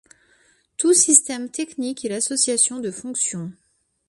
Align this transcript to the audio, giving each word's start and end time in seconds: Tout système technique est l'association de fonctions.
Tout 0.77 0.93
système 0.95 1.47
technique 1.49 2.03
est 2.05 2.09
l'association 2.09 2.79
de 2.79 2.89
fonctions. 2.89 3.51